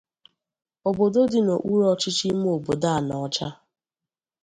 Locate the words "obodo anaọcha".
2.57-3.47